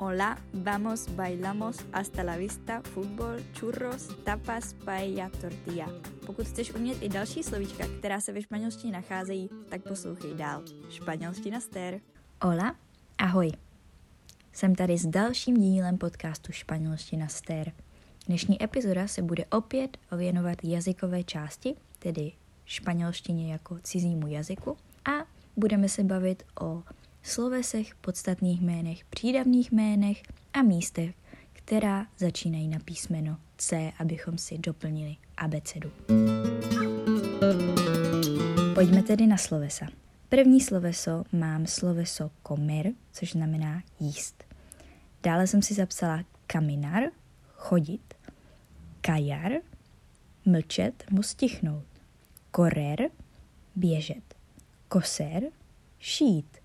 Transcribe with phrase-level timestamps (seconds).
[0.00, 5.88] Hola, vamos, bailamos, hasta la vista, fútbol, churros, tapas, paella, tortilla.
[6.26, 10.62] Pokud chceš umět i další slovíčka, která se ve španělštině nacházejí, tak poslouchej dál.
[10.90, 12.00] Španělština stér.
[12.42, 12.76] Hola,
[13.18, 13.52] ahoj.
[14.52, 17.72] Jsem tady s dalším dílem podcastu Španělština stér.
[18.26, 22.32] Dnešní epizoda se bude opět věnovat jazykové části, tedy
[22.64, 25.24] španělštině jako cizímu jazyku a
[25.56, 26.82] budeme se bavit o
[27.28, 30.22] slovesech, podstatných jménech, přídavných jménech
[30.52, 31.14] a místech,
[31.52, 35.90] která začínají na písmeno C, abychom si doplnili abecedu.
[38.74, 39.86] Pojďme tedy na slovesa.
[40.28, 44.44] První sloveso mám sloveso comer, což znamená jíst.
[45.22, 47.02] Dále jsem si zapsala caminar,
[47.54, 48.14] chodit,
[49.00, 49.52] kajar,
[50.44, 51.84] mlčet nebo stichnout,
[52.56, 53.10] correr,
[53.76, 54.34] běžet,
[54.88, 55.42] koser,
[55.98, 56.57] šít,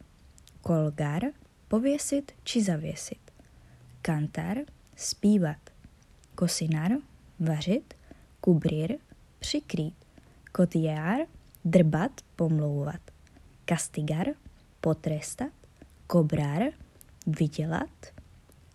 [0.63, 1.21] kolgar,
[1.67, 3.31] pověsit či zavěsit,
[4.01, 4.57] kantar,
[4.95, 5.57] zpívat,
[6.35, 6.91] kosinar,
[7.39, 7.93] vařit,
[8.41, 8.97] kubrir,
[9.39, 9.95] přikrýt,
[10.51, 11.19] kotiár,
[11.65, 13.01] drbat, pomlouvat,
[13.65, 14.27] kastigar,
[14.81, 15.51] potrestat,
[16.07, 16.63] kobrar,
[17.27, 18.13] vydělat,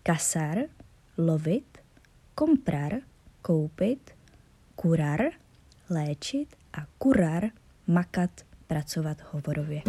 [0.03, 0.57] kasar,
[1.17, 1.77] lovit,
[2.35, 3.01] komprar,
[3.41, 4.11] koupit,
[4.75, 5.21] kurar,
[5.89, 6.55] léčit.
[6.73, 7.49] A kurar,
[7.87, 8.29] makat,
[8.67, 9.81] pracovat hovorově.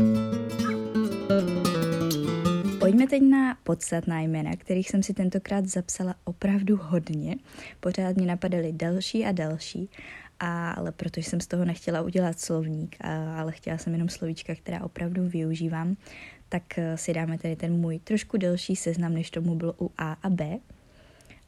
[2.91, 7.37] Pojďme teď na podstatná jména, kterých jsem si tentokrát zapsala opravdu hodně.
[7.81, 9.91] Pořád mě napadaly další a další,
[10.41, 14.55] a, ale protože jsem z toho nechtěla udělat slovník, a, ale chtěla jsem jenom slovíčka,
[14.55, 15.97] která opravdu využívám,
[16.49, 20.13] tak eh, si dáme tady ten můj trošku delší seznam, než tomu bylo u A
[20.13, 20.59] a B.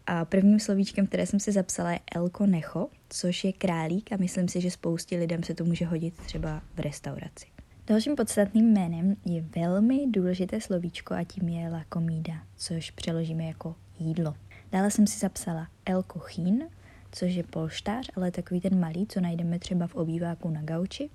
[0.07, 4.49] A prvním slovíčkem, které jsem si zapsala, je El Conejo, což je králík a myslím
[4.49, 7.52] si, že spoustě lidem se to může hodit třeba v restauraci.
[7.93, 13.75] Dalším podstatným jménem je velmi důležité slovíčko a tím je la comida, což přeložíme jako
[13.99, 14.35] jídlo.
[14.73, 16.65] Dále jsem si zapsala el cojín,
[17.13, 21.11] což je polštář, ale takový ten malý, co najdeme třeba v obýváku na gauči.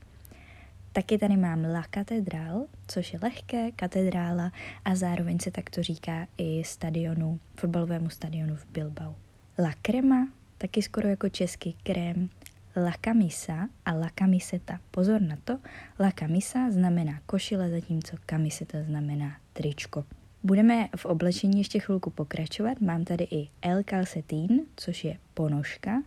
[0.94, 4.52] Taky tady mám La Catedral, což je lehké, katedrála
[4.85, 9.16] a zároveň se takto říká i stadionu, fotbalovému stadionu v Bilbao.
[9.59, 12.29] La Crema, taky skoro jako český krém,
[12.80, 14.80] La camisa a la camiseta.
[14.92, 15.60] Pozor na to,
[16.00, 20.06] la camisa znamená košile, zatímco camiseta znamená tričko.
[20.44, 22.82] Budeme v oblečení ještě chvilku pokračovat.
[22.82, 26.04] Mám tady i el calcetín, což je ponožka,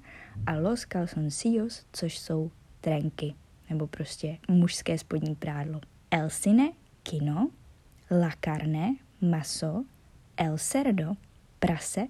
[0.47, 2.51] a los calzoncillos, což jsou
[2.81, 3.35] trenky,
[3.71, 5.81] nebo prostě mužské spodní prádlo.
[6.11, 7.51] El cine, kino,
[8.11, 9.85] la carne, maso,
[10.37, 11.17] el cerdo,
[11.59, 12.07] prase,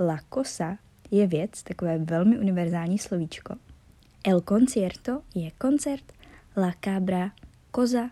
[0.00, 0.78] la cosa
[1.10, 3.54] je věc, takové velmi univerzální slovíčko.
[4.24, 6.12] El concierto je koncert,
[6.56, 7.34] la cabra
[7.70, 8.10] koza,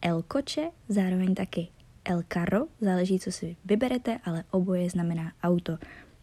[0.00, 1.68] el coche zároveň taky
[2.08, 5.78] el carro, záleží, co si vyberete, ale oboje znamená auto.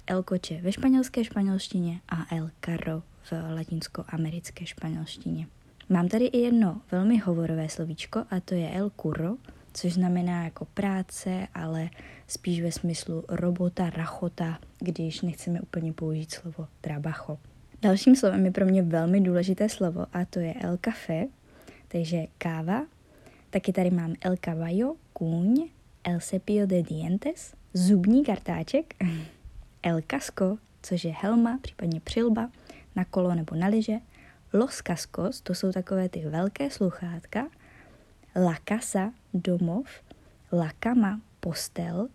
[0.07, 5.47] El coche ve španělské španělštině a el carro v latinskoamerické španělštině.
[5.89, 9.37] Mám tady i jedno velmi hovorové slovíčko a to je el curro,
[9.73, 11.89] což znamená jako práce, ale
[12.27, 17.37] spíš ve smyslu robota, rachota, když nechceme úplně použít slovo trabajo.
[17.85, 21.27] Dalším slovem je pro mě velmi důležité slovo a to je el café,
[21.87, 22.85] takže káva.
[23.49, 25.69] Taky tady mám el caballo, kůň,
[26.03, 28.93] el cepillo de dientes, zubní kartáček,
[29.83, 32.49] el casco, což je helma, případně přilba,
[32.95, 33.97] na kolo nebo na liže,
[34.53, 37.47] los cascos, to jsou takové ty velké sluchátka,
[38.35, 39.87] la casa, domov,
[40.51, 42.07] la cama, postel,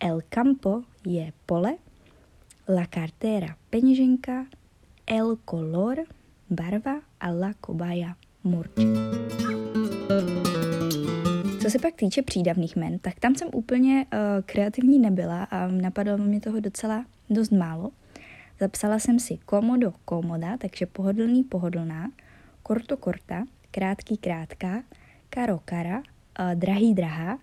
[0.00, 1.74] el campo je pole,
[2.68, 4.46] la cartera, peněženka,
[5.06, 6.04] el color,
[6.48, 8.70] barva a la cobaya, murč.
[11.62, 16.18] Co se pak týče přídavných men, tak tam jsem úplně uh, kreativní nebyla a napadlo
[16.18, 17.90] mě toho docela dost málo.
[18.60, 22.10] Zapsala jsem si komodo, komoda, takže pohodlný, pohodlná,
[22.62, 24.82] korto, korta, krátký, krátká,
[25.30, 27.38] karo, kara, uh, drahý, drahá,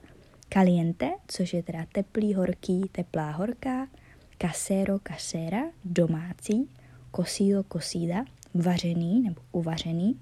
[0.53, 3.87] caliente, což je teda teplý, horký, teplá, horká,
[4.37, 6.69] casero, casera, domácí,
[7.15, 10.19] cocido, cocida, vařený nebo uvařený,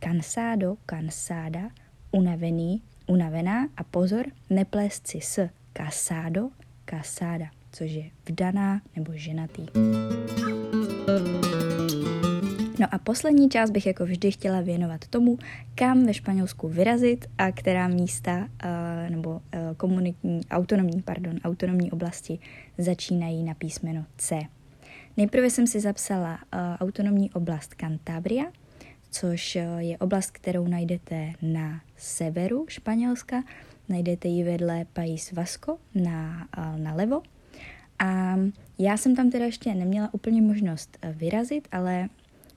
[0.00, 1.70] cansado, cansada,
[2.10, 6.50] unavený, unavená a pozor, neplést si s casado,
[6.90, 9.66] casada, což je vdaná nebo ženatý.
[12.78, 15.38] No a poslední část bych jako vždy chtěla věnovat tomu,
[15.74, 19.40] kam ve Španělsku vyrazit a která místa uh, nebo uh,
[19.76, 22.38] komunitní, autonomní, pardon, autonomní oblasti
[22.78, 24.40] začínají na písmeno C.
[25.16, 28.44] Nejprve jsem si zapsala uh, autonomní oblast Cantabria,
[29.10, 33.42] což uh, je oblast, kterou najdete na severu Španělska
[33.88, 37.22] najdete ji vedle Pais Vasco na, na levo.
[37.98, 38.36] A
[38.78, 42.08] já jsem tam teda ještě neměla úplně možnost vyrazit, ale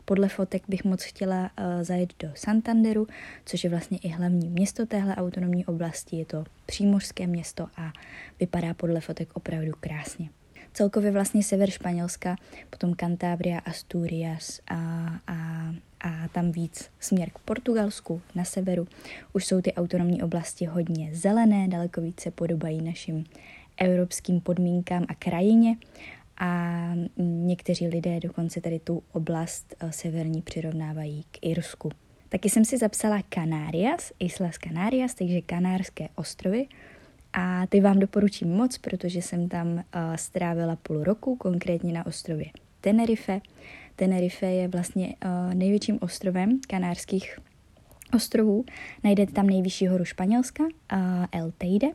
[0.06, 3.08] podle fotek bych moc chtěla uh, zajet do Santanderu,
[3.46, 6.16] což je vlastně i hlavní město téhle autonomní oblasti.
[6.16, 7.94] Je to přímořské město a
[8.40, 10.30] vypadá podle fotek opravdu krásně.
[10.76, 12.36] Celkově vlastně sever Španělska,
[12.70, 14.76] potom Cantabria, Asturias a,
[15.28, 15.70] a,
[16.02, 18.88] a tam víc směr k Portugalsku na severu.
[19.34, 23.26] Už jsou ty autonomní oblasti hodně zelené, daleko více podobají našim
[23.78, 25.78] evropským podmínkám a krajině
[26.38, 31.92] a někteří lidé dokonce tady tu oblast eh, severní přirovnávají k Irsku.
[32.30, 36.68] Taky jsem si zapsala Canarias, Islas Canarias, takže Kanárské ostrovy.
[37.38, 39.82] A ty vám doporučím moc, protože jsem tam uh,
[40.16, 42.46] strávila půl roku, konkrétně na ostrově
[42.82, 43.42] Tenerife.
[43.96, 47.40] Tenerife je vlastně uh, největším ostrovem kanárských
[48.16, 48.66] ostrovů.
[49.04, 50.70] Najdete tam nejvyšší horu Španělska, uh,
[51.32, 51.88] El Teide,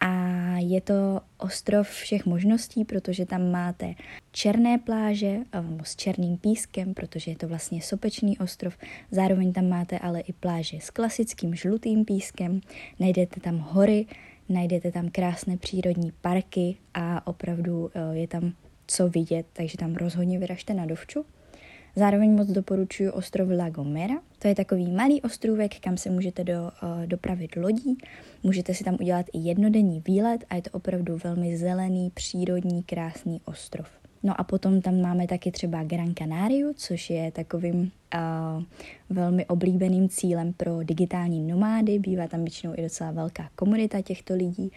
[0.00, 0.10] a
[0.58, 3.94] je to ostrov všech možností, protože tam máte
[4.32, 5.38] černé pláže
[5.82, 8.74] s černým pískem, protože je to vlastně sopečný ostrov.
[9.10, 12.60] Zároveň tam máte ale i pláže s klasickým žlutým pískem.
[13.00, 14.06] Najdete tam hory,
[14.48, 18.52] najdete tam krásné přírodní parky a opravdu e, je tam
[18.86, 21.24] co vidět, takže tam rozhodně vyražte na dovču.
[21.96, 24.14] Zároveň moc doporučuji ostrov La Gomera.
[24.38, 27.98] To je takový malý ostrůvek, kam se můžete do, uh, dopravit lodí.
[28.42, 33.40] Můžete si tam udělat i jednodenní výlet a je to opravdu velmi zelený, přírodní, krásný
[33.44, 34.03] ostrov.
[34.24, 37.80] No a potom tam máme taky třeba Gran Canaria, což je takovým
[38.14, 38.62] uh,
[39.10, 41.98] velmi oblíbeným cílem pro digitální nomády.
[41.98, 44.72] Bývá tam většinou i docela velká komunita těchto lidí.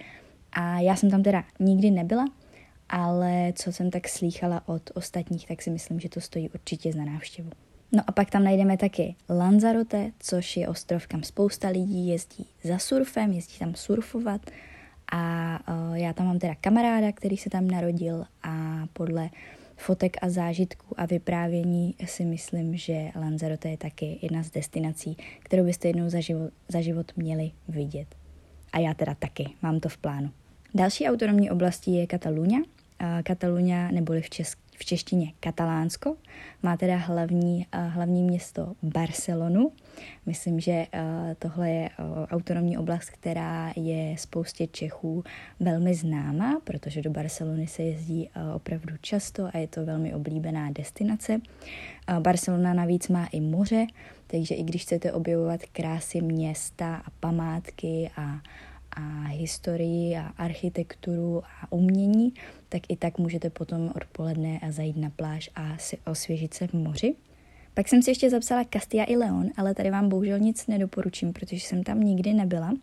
[0.52, 2.26] A já jsem tam teda nikdy nebyla,
[2.90, 7.06] ale co jsem tak slýchala od ostatních, tak si myslím, že to stojí určitě za
[7.06, 7.50] návštěvu.
[7.92, 12.78] No a pak tam najdeme taky Lanzarote, což je ostrov, kam spousta lidí jezdí za
[12.78, 14.42] surfem, jezdí tam surfovat
[15.12, 19.30] a uh, já tam mám teda kamaráda, který se tam narodil a podle
[19.78, 25.64] fotek a zážitků a vyprávění si myslím, že Lanzarote je taky jedna z destinací, kterou
[25.64, 28.08] byste jednou za život, za život měli vidět.
[28.74, 30.32] A já teda taky, mám to v plánu.
[30.74, 32.60] Další autonomní oblastí je Kataluňa,
[33.24, 36.16] Kataluňa, neboli v, česk, v češtině Katalánsko.
[36.64, 39.72] Má teda hlavní, hlavní město Barcelonu.
[40.26, 40.88] Myslím, že
[41.40, 41.90] tohle je
[42.32, 45.24] autonomní oblast, která je spoustě Čechů
[45.60, 51.42] velmi známá, protože do Barcelony se jezdí opravdu často a je to velmi oblíbená destinace.
[52.20, 53.88] Barcelona navíc má i moře,
[54.28, 58.40] takže i když chcete objevovat krásy města a památky a
[58.98, 62.34] a historii a architekturu a umění,
[62.70, 67.16] tak i tak můžete potom odpoledne zajít na pláž a si osvěžit se v moři.
[67.74, 71.56] Pak jsem si ještě zapsala Castilla i Leon, ale tady vám bohužel nic nedoporučím, protože
[71.56, 72.74] jsem tam nikdy nebyla.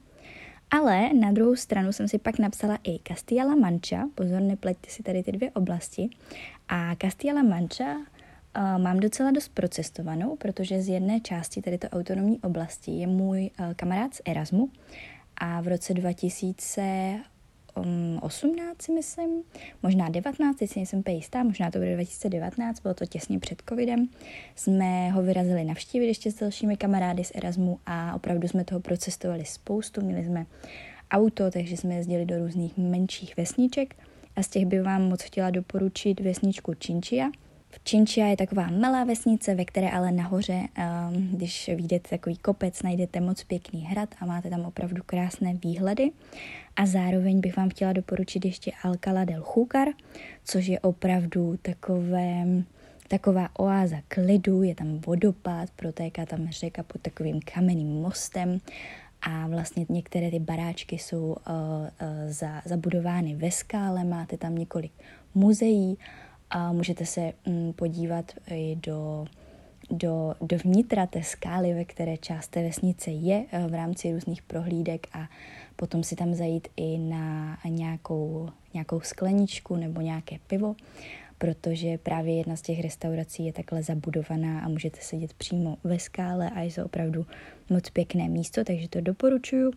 [0.71, 5.03] Ale na druhou stranu jsem si pak napsala i Castilla La Mancha, pozor, nepleťte si
[5.03, 6.09] tady ty dvě oblasti.
[6.69, 8.03] A Castilla La Mancha uh,
[8.83, 13.75] mám docela dost procestovanou, protože z jedné části tady to autonomní oblasti je můj uh,
[13.75, 14.71] kamarád z Erasmu
[15.37, 19.43] a v roce 2018 si myslím,
[19.83, 24.09] možná 19, teď si nejsem jistá, možná to bude 2019, bylo to těsně před covidem,
[24.57, 29.45] jsme ho vyrazili navštívit ještě s dalšími kamarády z Erasmu a opravdu jsme toho procestovali
[29.45, 30.47] spoustu, měli jsme
[31.11, 33.97] auto, takže jsme jezdili do různých menších vesniček
[34.37, 37.31] a z těch by vám moc chtěla doporučit vesničku Činčia,
[37.85, 43.21] Činčia je taková malá vesnice, ve které ale nahoře, um, když vyjdete takový kopec, najdete
[43.21, 46.11] moc pěkný hrad a máte tam opravdu krásné výhledy.
[46.77, 49.89] A zároveň bych vám chtěla doporučit ještě Alcala del Júcar,
[50.45, 52.45] což je opravdu takové,
[53.09, 58.61] taková oáza klidu, je tam vodopád, protéká tam řeka pod takovým kamenným mostem
[59.23, 61.89] a vlastně některé ty baráčky jsou uh, uh,
[62.27, 64.93] za, zabudovány ve skále, máte tam několik
[65.35, 65.99] muzeí,
[66.55, 69.25] a můžete se mm, podívat i do,
[69.91, 74.43] do, do vnitra té skály, ve které část té vesnice je eh, v rámci různých
[74.43, 75.29] prohlídek a
[75.77, 80.77] potom si tam zajít i na nějakou, nějakou skleničku nebo nějaké pivo,
[81.39, 86.51] protože právě jedna z těch restaurací je takhle zabudovaná a můžete sedět přímo ve skále
[86.51, 87.27] a je to opravdu
[87.71, 89.73] moc pěkné místo, takže to doporučuju.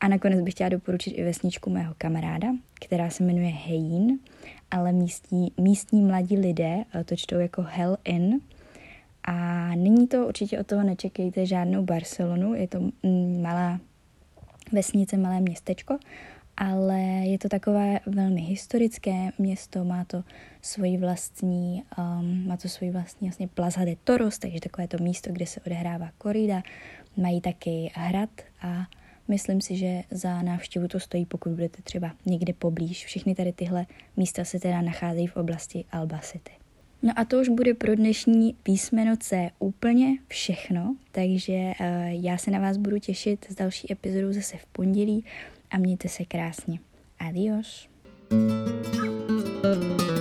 [0.00, 4.18] A nakonec bych chtěla doporučit i vesničku mého kamaráda, která se jmenuje Hejín
[4.70, 8.40] ale místní, místní mladí lidé eh, to čtou jako Hell In.
[9.24, 13.80] A není to, určitě od toho nečekejte žádnou Barcelonu, je to mm, malá
[14.72, 15.98] vesnice, malé městečko,
[16.56, 20.24] ale je to takové velmi historické město, má to
[20.62, 25.32] svoji vlastní, um, má to svoji vlastní vlastně Plaza de Toros, takže takové to místo,
[25.32, 26.62] kde se odehrává korida,
[27.16, 28.30] mají taky hrad
[28.62, 28.86] a
[29.30, 33.06] Myslím si, že za návštěvu to stojí, pokud budete třeba někde poblíž.
[33.06, 36.50] Všechny tady tyhle místa se teda nacházejí v oblasti Albacity.
[37.02, 41.74] No a to už bude pro dnešní písmeno C úplně všechno, takže uh,
[42.08, 45.24] já se na vás budu těšit s další epizodou zase v pondělí
[45.70, 46.78] a mějte se krásně.
[47.18, 47.88] Adios.
[49.62, 50.19] thank you